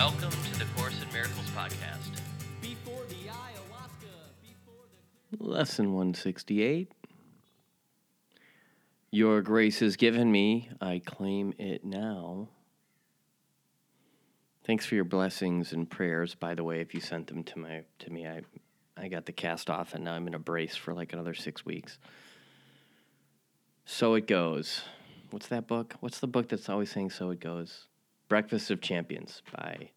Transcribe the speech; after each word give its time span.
Welcome 0.00 0.30
to 0.30 0.58
the 0.58 0.64
Course 0.76 0.94
in 1.02 1.12
Miracles 1.12 1.46
podcast. 1.54 2.08
Before 2.62 3.04
the 3.10 3.16
ayahuasca, 3.16 4.14
before 4.40 4.86
the 5.30 5.44
Lesson 5.44 5.92
168. 5.92 6.90
Your 9.10 9.42
grace 9.42 9.82
is 9.82 9.96
given 9.96 10.32
me, 10.32 10.70
I 10.80 11.02
claim 11.04 11.52
it 11.58 11.84
now. 11.84 12.48
Thanks 14.64 14.86
for 14.86 14.94
your 14.94 15.04
blessings 15.04 15.74
and 15.74 15.90
prayers. 15.90 16.34
By 16.34 16.54
the 16.54 16.64
way, 16.64 16.80
if 16.80 16.94
you 16.94 17.02
sent 17.02 17.26
them 17.26 17.44
to 17.44 17.58
my 17.58 17.82
to 17.98 18.10
me, 18.10 18.26
I 18.26 18.40
I 18.96 19.08
got 19.08 19.26
the 19.26 19.32
cast 19.32 19.68
off 19.68 19.92
and 19.92 20.02
now 20.02 20.14
I'm 20.14 20.26
in 20.26 20.32
a 20.32 20.38
brace 20.38 20.76
for 20.76 20.94
like 20.94 21.12
another 21.12 21.34
six 21.34 21.66
weeks. 21.66 21.98
So 23.84 24.14
it 24.14 24.26
goes. 24.26 24.80
What's 25.28 25.48
that 25.48 25.66
book? 25.66 25.96
What's 26.00 26.20
the 26.20 26.26
book 26.26 26.48
that's 26.48 26.70
always 26.70 26.90
saying 26.90 27.10
so 27.10 27.28
it 27.28 27.40
goes? 27.40 27.89
Breakfast 28.30 28.70
of 28.70 28.80
Champions 28.80 29.42
by 29.56 29.90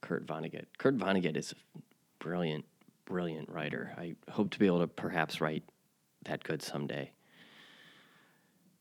Kurt 0.00 0.26
Vonnegut. 0.26 0.64
Kurt 0.76 0.98
Vonnegut 0.98 1.36
is 1.36 1.52
a 1.52 1.78
brilliant, 2.18 2.64
brilliant 3.04 3.48
writer. 3.48 3.94
I 3.96 4.16
hope 4.28 4.50
to 4.50 4.58
be 4.58 4.66
able 4.66 4.80
to 4.80 4.88
perhaps 4.88 5.40
write 5.40 5.62
that 6.24 6.42
good 6.42 6.62
someday. 6.62 7.12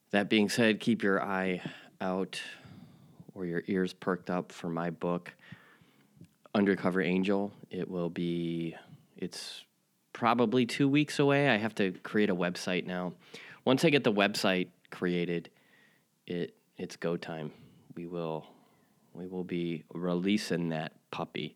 That 0.09 0.27
being 0.27 0.49
said, 0.49 0.79
keep 0.79 1.03
your 1.03 1.21
eye 1.21 1.61
out 2.01 2.41
or 3.35 3.45
your 3.45 3.61
ears 3.67 3.93
perked 3.93 4.31
up 4.31 4.51
for 4.51 4.69
my 4.69 4.89
book, 4.89 5.35
Undercover 6.55 6.99
Angel. 6.99 7.53
It 7.69 7.87
will 7.91 8.09
be, 8.09 8.75
it's 9.15 9.65
probably 10.13 10.65
two 10.65 10.89
weeks 10.89 11.19
away. 11.19 11.47
I 11.47 11.57
have 11.57 11.75
to 11.75 11.91
create 11.91 12.31
a 12.31 12.35
website 12.35 12.87
now. 12.87 13.13
Once 13.65 13.85
I 13.85 13.91
get 13.91 14.03
the 14.03 14.11
website 14.11 14.69
created, 14.89 15.51
it 16.25 16.55
it's 16.79 16.95
go 16.95 17.17
time. 17.17 17.51
We 17.95 18.07
will 18.07 18.47
we 19.13 19.27
will 19.27 19.43
be 19.43 19.83
releasing 19.93 20.69
that 20.69 20.93
puppy. 21.11 21.55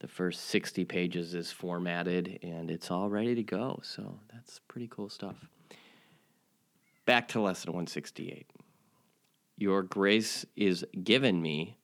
The 0.00 0.08
first 0.08 0.46
60 0.46 0.84
pages 0.84 1.34
is 1.34 1.52
formatted 1.52 2.38
and 2.42 2.70
it's 2.70 2.90
all 2.90 3.08
ready 3.08 3.34
to 3.36 3.42
go. 3.42 3.80
So 3.82 4.18
that's 4.32 4.60
pretty 4.66 4.88
cool 4.88 5.08
stuff. 5.08 5.36
Back 7.04 7.28
to 7.28 7.40
lesson 7.40 7.72
168. 7.72 8.46
Your 9.56 9.82
grace 9.82 10.44
is 10.56 10.84
given 11.04 11.40
me. 11.40 11.76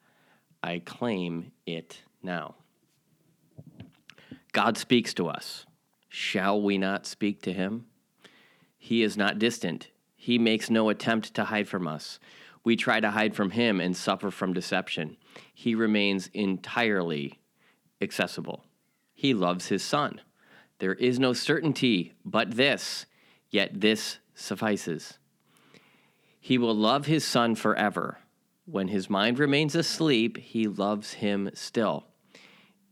I 0.62 0.80
claim 0.80 1.52
it 1.66 2.02
now. 2.22 2.56
God 4.52 4.76
speaks 4.76 5.14
to 5.14 5.28
us. 5.28 5.66
Shall 6.08 6.60
we 6.60 6.78
not 6.78 7.06
speak 7.06 7.42
to 7.42 7.52
him? 7.52 7.86
He 8.76 9.02
is 9.02 9.16
not 9.16 9.38
distant. 9.38 9.88
He 10.16 10.38
makes 10.38 10.70
no 10.70 10.88
attempt 10.88 11.34
to 11.34 11.44
hide 11.44 11.68
from 11.68 11.86
us. 11.86 12.18
We 12.68 12.76
try 12.76 13.00
to 13.00 13.12
hide 13.12 13.34
from 13.34 13.52
him 13.52 13.80
and 13.80 13.96
suffer 13.96 14.30
from 14.30 14.52
deception. 14.52 15.16
He 15.54 15.74
remains 15.74 16.28
entirely 16.34 17.40
accessible. 18.02 18.62
He 19.14 19.32
loves 19.32 19.68
his 19.68 19.82
son. 19.82 20.20
There 20.78 20.92
is 20.92 21.18
no 21.18 21.32
certainty 21.32 22.12
but 22.26 22.56
this, 22.56 23.06
yet 23.48 23.80
this 23.80 24.18
suffices. 24.34 25.16
He 26.38 26.58
will 26.58 26.74
love 26.74 27.06
his 27.06 27.24
son 27.24 27.54
forever. 27.54 28.18
When 28.66 28.88
his 28.88 29.08
mind 29.08 29.38
remains 29.38 29.74
asleep, 29.74 30.36
he 30.36 30.68
loves 30.68 31.14
him 31.14 31.48
still. 31.54 32.04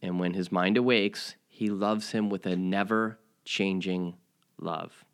And 0.00 0.19
when 0.19 0.32
his 0.32 0.50
mind 0.50 0.78
awakes, 0.78 1.36
he 1.48 1.69
loves 1.69 2.12
him 2.12 2.30
with 2.30 2.47
a 2.47 2.56
never 2.56 3.19
changing 3.44 4.16
love. 4.58 5.04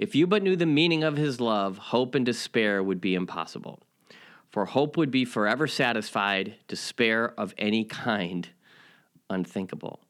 If 0.00 0.14
you 0.14 0.26
but 0.26 0.42
knew 0.42 0.56
the 0.56 0.64
meaning 0.64 1.04
of 1.04 1.18
his 1.18 1.42
love, 1.42 1.76
hope 1.76 2.14
and 2.14 2.24
despair 2.24 2.82
would 2.82 3.02
be 3.02 3.14
impossible. 3.14 3.80
For 4.48 4.64
hope 4.64 4.96
would 4.96 5.10
be 5.10 5.26
forever 5.26 5.66
satisfied, 5.66 6.54
despair 6.68 7.38
of 7.38 7.52
any 7.58 7.84
kind 7.84 8.48
unthinkable. 9.28 10.00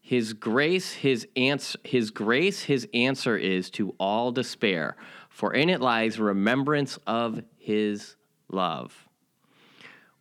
His 0.00 0.32
grace, 0.32 0.92
his 0.92 1.28
answer, 1.36 1.78
his 1.84 2.10
grace, 2.10 2.62
his 2.62 2.88
answer 2.94 3.36
is 3.36 3.68
to 3.72 3.94
all 4.00 4.32
despair, 4.32 4.96
for 5.28 5.52
in 5.52 5.68
it 5.68 5.82
lies 5.82 6.18
remembrance 6.18 6.98
of 7.06 7.42
his 7.58 8.16
love. 8.48 9.06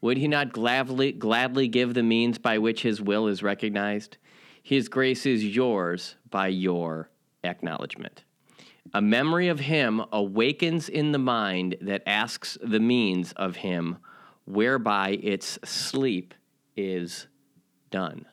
Would 0.01 0.17
he 0.17 0.27
not 0.27 0.51
gladly, 0.51 1.13
gladly 1.13 1.69
give 1.69 1.93
the 1.93 2.03
means 2.03 2.37
by 2.37 2.57
which 2.57 2.81
his 2.81 3.01
will 3.01 3.27
is 3.27 3.41
recognized? 3.41 4.17
His 4.61 4.89
grace 4.89 5.25
is 5.25 5.45
yours 5.45 6.17
by 6.29 6.47
your 6.47 7.09
acknowledgement. 7.41 8.25
A 8.93 9.01
memory 9.01 9.47
of 9.47 9.61
him 9.61 10.03
awakens 10.11 10.89
in 10.89 11.13
the 11.13 11.17
mind 11.17 11.77
that 11.79 12.03
asks 12.05 12.57
the 12.61 12.79
means 12.79 13.31
of 13.33 13.57
him, 13.57 13.97
whereby 14.45 15.11
its 15.21 15.57
sleep 15.63 16.33
is 16.75 17.27
done. 17.89 18.25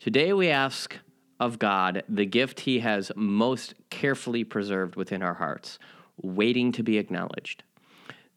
Today 0.00 0.32
we 0.32 0.48
ask 0.48 0.96
of 1.38 1.58
God 1.58 2.02
the 2.08 2.24
gift 2.24 2.60
he 2.60 2.78
has 2.78 3.12
most 3.14 3.74
carefully 3.90 4.44
preserved 4.44 4.96
within 4.96 5.22
our 5.22 5.34
hearts, 5.34 5.78
waiting 6.16 6.72
to 6.72 6.82
be 6.82 6.96
acknowledged. 6.96 7.62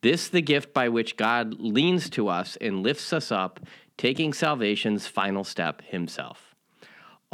This 0.01 0.27
the 0.27 0.41
gift 0.41 0.73
by 0.73 0.89
which 0.89 1.15
God 1.15 1.55
leans 1.59 2.09
to 2.11 2.27
us 2.27 2.57
and 2.59 2.83
lifts 2.83 3.13
us 3.13 3.31
up, 3.31 3.59
taking 3.97 4.33
salvation's 4.33 5.07
final 5.07 5.43
step 5.43 5.81
himself. 5.83 6.54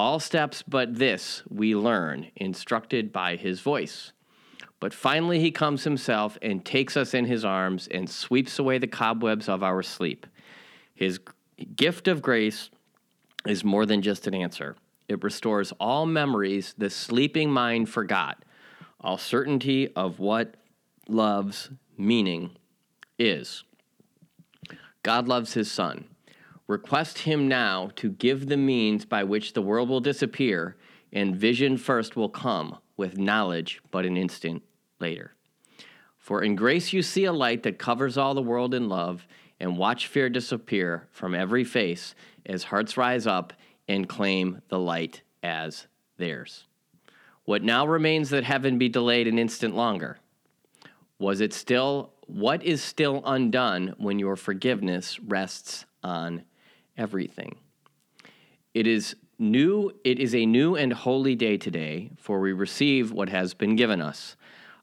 All 0.01 0.19
steps 0.19 0.63
but 0.67 0.95
this 0.95 1.43
we 1.47 1.75
learn, 1.75 2.31
instructed 2.35 3.13
by 3.13 3.35
his 3.35 3.59
voice. 3.59 4.13
But 4.79 4.95
finally 4.95 5.39
he 5.39 5.51
comes 5.51 5.83
himself 5.83 6.39
and 6.41 6.65
takes 6.65 6.97
us 6.97 7.13
in 7.13 7.25
his 7.25 7.45
arms 7.45 7.87
and 7.91 8.09
sweeps 8.09 8.57
away 8.57 8.79
the 8.79 8.87
cobwebs 8.87 9.47
of 9.47 9.61
our 9.61 9.83
sleep. 9.83 10.25
His 10.95 11.19
gift 11.75 12.07
of 12.07 12.23
grace 12.23 12.71
is 13.45 13.63
more 13.63 13.85
than 13.85 14.01
just 14.01 14.25
an 14.25 14.33
answer. 14.33 14.75
It 15.07 15.23
restores 15.23 15.71
all 15.79 16.07
memories 16.07 16.73
the 16.75 16.89
sleeping 16.89 17.51
mind 17.51 17.87
forgot, 17.87 18.43
all 18.99 19.19
certainty 19.19 19.93
of 19.93 20.17
what 20.17 20.55
love's 21.07 21.69
meaning 21.95 22.57
is. 23.19 23.63
God 25.03 25.27
loves 25.27 25.53
his 25.53 25.71
son. 25.71 26.05
Request 26.71 27.17
him 27.17 27.49
now 27.49 27.91
to 27.97 28.11
give 28.11 28.47
the 28.47 28.55
means 28.55 29.03
by 29.03 29.25
which 29.25 29.51
the 29.51 29.61
world 29.61 29.89
will 29.89 29.99
disappear, 29.99 30.77
and 31.11 31.35
vision 31.35 31.75
first 31.75 32.15
will 32.15 32.29
come, 32.29 32.77
with 32.95 33.17
knowledge 33.17 33.81
but 33.91 34.05
an 34.05 34.15
instant 34.15 34.63
later. 34.97 35.35
For 36.17 36.41
in 36.41 36.55
grace 36.55 36.93
you 36.93 37.01
see 37.01 37.25
a 37.25 37.33
light 37.33 37.63
that 37.63 37.77
covers 37.77 38.17
all 38.17 38.33
the 38.33 38.41
world 38.41 38.73
in 38.73 38.87
love, 38.87 39.27
and 39.59 39.77
watch 39.77 40.07
fear 40.07 40.29
disappear 40.29 41.09
from 41.11 41.35
every 41.35 41.65
face 41.65 42.15
as 42.45 42.63
hearts 42.63 42.95
rise 42.95 43.27
up 43.27 43.51
and 43.89 44.07
claim 44.07 44.61
the 44.69 44.79
light 44.79 45.23
as 45.43 45.87
theirs. 46.15 46.67
What 47.43 47.63
now 47.63 47.85
remains 47.85 48.29
that 48.29 48.45
heaven 48.45 48.77
be 48.77 48.87
delayed 48.87 49.27
an 49.27 49.37
instant 49.37 49.75
longer? 49.75 50.19
Was 51.19 51.41
it 51.41 51.51
still 51.51 52.13
what 52.27 52.63
is 52.63 52.81
still 52.81 53.21
undone 53.25 53.93
when 53.97 54.19
your 54.19 54.37
forgiveness 54.37 55.19
rests 55.19 55.85
on 56.01 56.45
everything? 56.97 57.55
It 58.73 58.87
is 58.87 59.15
new 59.37 59.91
it 60.05 60.19
is 60.19 60.35
a 60.35 60.45
new 60.45 60.75
and 60.75 60.93
holy 60.93 61.35
day 61.35 61.57
today, 61.57 62.11
for 62.17 62.39
we 62.39 62.53
receive 62.53 63.11
what 63.11 63.29
has 63.29 63.53
been 63.53 63.75
given 63.75 64.01
us. 64.01 64.35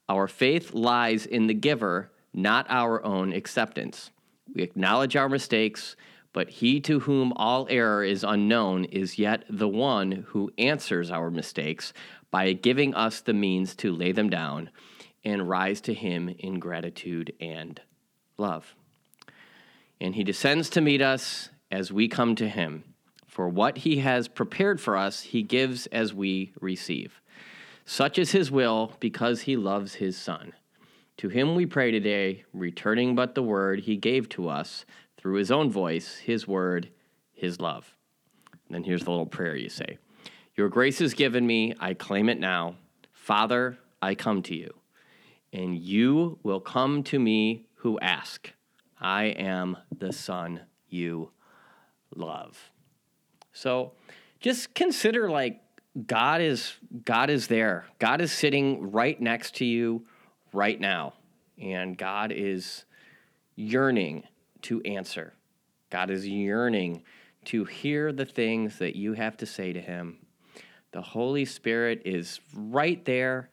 Our 0.09 0.27
faith 0.27 0.75
lies 0.75 1.27
in 1.27 1.47
the 1.47 1.55
giver, 1.55 2.11
not 2.33 2.67
our 2.69 3.05
own 3.05 3.33
acceptance. 3.33 4.11
We 4.55 4.63
acknowledge 4.63 5.17
our 5.17 5.29
mistakes, 5.29 5.97
but 6.33 6.49
he 6.49 6.81
to 6.81 7.01
whom 7.01 7.33
all 7.37 7.67
error 7.71 8.03
is 8.03 8.25
unknown 8.25 8.85
is 8.85 9.19
yet 9.19 9.45
the 9.49 9.69
one 9.69 10.25
who 10.29 10.51
answers 10.59 11.11
our 11.11 11.31
mistakes 11.31 11.93
by 12.31 12.53
giving 12.53 12.95
us 12.95 13.21
the 13.21 13.33
means 13.33 13.75
to 13.77 13.95
lay 13.95 14.13
them 14.13 14.31
down 14.31 14.71
and 15.25 15.49
rise 15.49 15.81
to 15.83 15.95
him 15.95 16.29
in 16.39 16.59
gratitude 16.59 17.33
and 17.41 17.81
love. 18.37 18.75
And 20.01 20.15
he 20.15 20.25
descends 20.25 20.71
to 20.71 20.81
meet 20.81 21.03
us 21.03 21.51
as 21.71 21.93
we 21.93 22.09
come 22.09 22.35
to 22.37 22.49
him. 22.49 22.85
For 23.27 23.49
what 23.49 23.79
he 23.79 23.99
has 23.99 24.27
prepared 24.27 24.81
for 24.81 24.97
us, 24.97 25.21
he 25.21 25.43
gives 25.43 25.87
as 25.89 26.13
we 26.15 26.53
receive. 26.61 27.21
Such 27.85 28.19
is 28.19 28.33
his 28.33 28.51
will 28.51 28.93
because 29.01 29.43
he 29.43 29.57
loves 29.57 29.95
his 29.95 30.17
Son. 30.17 30.53
To 31.19 31.29
him 31.29 31.55
we 31.55 31.67
pray 31.67 31.91
today, 31.91 32.45
returning 32.53 33.15
but 33.15 33.35
the 33.35 33.43
word 33.43 33.81
he 33.81 33.97
gave 33.97 34.29
to 34.31 34.49
us 34.49 34.85
through 35.17 35.35
his 35.35 35.51
own 35.51 35.71
voice, 35.71 36.17
his 36.17 36.47
word, 36.47 36.91
his 37.33 37.61
love. 37.61 37.97
And 38.53 38.75
then 38.75 38.85
here's 38.85 39.05
the 39.05 39.11
little 39.11 39.27
prayer 39.27 39.57
you 39.57 39.69
say 39.69 39.99
Your 40.55 40.69
grace 40.69 41.01
is 41.01 41.15
given 41.15 41.47
me, 41.47 41.75
I 41.81 41.95
claim 41.95 42.29
it 42.29 42.39
now. 42.39 42.77
Father, 43.13 43.79
I 44.01 44.15
come 44.15 44.43
to 44.43 44.55
you, 44.55 44.75
and 45.53 45.77
you 45.77 46.39
will 46.43 46.61
come 46.61 47.03
to 47.05 47.19
me 47.19 47.67
who 47.77 47.99
ask. 48.01 48.53
I 49.01 49.25
am 49.25 49.77
the 49.97 50.13
Son 50.13 50.61
you 50.89 51.31
love. 52.15 52.71
So 53.53 53.93
just 54.41 54.75
consider 54.75 55.31
like 55.31 55.61
God 56.07 56.41
is 56.41 56.75
God 57.05 57.31
is 57.31 57.49
there. 57.49 57.87
God 57.99 58.21
is 58.21 58.31
sitting 58.31 58.91
right 58.93 59.21
next 59.21 59.57
to 59.57 59.65
you 59.65 60.07
right 60.53 60.81
now. 60.81 61.15
And 61.61 61.99
God 61.99 62.31
is 62.33 62.85
yearning 63.57 64.23
to 64.63 64.81
answer. 64.83 65.35
God 65.91 66.11
is 66.11 66.27
yearning 66.27 67.03
to 67.47 67.65
hear 67.65 68.13
the 68.13 68.27
things 68.27 68.79
that 68.79 68.95
you 68.95 69.15
have 69.15 69.37
to 69.39 69.47
say 69.47 69.73
to 69.73 69.81
Him. 69.81 70.19
The 70.93 71.03
Holy 71.03 71.45
Spirit 71.45 72.03
is 72.05 72.41
right 72.55 73.05
there 73.05 73.51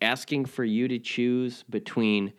asking 0.00 0.44
for 0.44 0.64
you 0.64 0.88
to 0.88 0.98
choose 0.98 1.64
between 1.68 2.32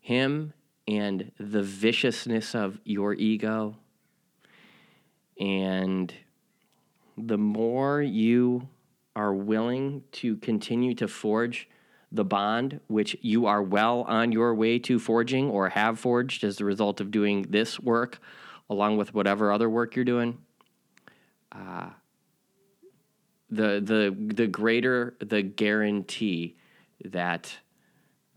Him 0.00 0.52
and 0.88 1.30
the 1.38 1.62
viciousness 1.62 2.54
of 2.54 2.80
your 2.84 3.14
ego. 3.14 3.76
And 5.38 6.12
the 7.16 7.38
more 7.38 8.00
you 8.02 8.68
are 9.14 9.34
willing 9.34 10.02
to 10.12 10.36
continue 10.36 10.94
to 10.94 11.08
forge 11.08 11.68
the 12.10 12.24
bond, 12.24 12.80
which 12.88 13.16
you 13.22 13.46
are 13.46 13.62
well 13.62 14.02
on 14.02 14.32
your 14.32 14.54
way 14.54 14.78
to 14.78 14.98
forging 14.98 15.48
or 15.48 15.70
have 15.70 15.98
forged 15.98 16.44
as 16.44 16.60
a 16.60 16.64
result 16.64 17.00
of 17.00 17.10
doing 17.10 17.46
this 17.48 17.80
work, 17.80 18.20
along 18.68 18.98
with 18.98 19.14
whatever 19.14 19.50
other 19.50 19.68
work 19.68 19.96
you're 19.96 20.04
doing, 20.04 20.38
uh, 21.52 21.88
the 23.50 23.80
the 23.80 24.34
the 24.34 24.46
greater 24.46 25.14
the 25.20 25.42
guarantee 25.42 26.56
that 27.04 27.54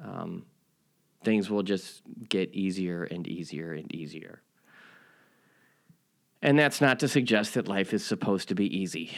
um, 0.04 0.46
things 1.24 1.50
will 1.50 1.64
just 1.64 2.02
get 2.30 2.54
easier 2.54 3.04
and 3.04 3.28
easier 3.28 3.74
and 3.74 3.94
easier. 3.94 4.42
And 6.46 6.60
that's 6.60 6.80
not 6.80 7.00
to 7.00 7.08
suggest 7.08 7.56
that 7.56 7.68
life 7.68 7.92
is 7.92 8.06
supposed 8.06 8.50
to 8.50 8.56
be 8.56 8.68
easy, 8.78 9.18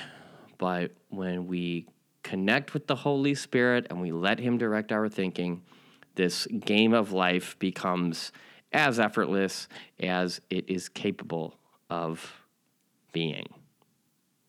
but 0.58 0.92
when 1.10 1.46
we 1.46 1.86
connect 2.24 2.74
with 2.74 2.88
the 2.88 2.96
Holy 2.96 3.36
Spirit 3.36 3.86
and 3.90 4.00
we 4.00 4.14
let 4.14 4.40
Him 4.40 4.58
direct 4.58 4.94
our 4.94 5.10
thinking, 5.10 5.62
this 6.16 6.46
game 6.46 6.94
of 6.94 7.12
life 7.12 7.60
becomes 7.60 8.32
as 8.72 8.98
effortless 8.98 9.68
as 10.00 10.40
it 10.50 10.70
is 10.70 10.88
capable 10.88 11.54
of 11.90 12.46
being. 13.12 13.50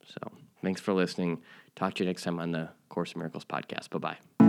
So, 0.06 0.30
thanks 0.62 0.80
for 0.80 0.94
listening. 0.94 1.42
Talk 1.74 1.94
to 1.94 2.04
you 2.04 2.08
next 2.08 2.22
time 2.22 2.38
on 2.38 2.52
the 2.52 2.68
Course 2.90 3.12
in 3.12 3.18
Miracles 3.18 3.44
podcast. 3.44 3.90
Bye 3.90 4.16
bye. 4.38 4.47